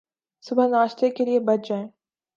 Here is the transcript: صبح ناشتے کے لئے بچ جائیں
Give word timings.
صبح 0.43 0.67
ناشتے 0.67 1.09
کے 1.09 1.25
لئے 1.25 1.39
بچ 1.39 1.67
جائیں 1.69 1.87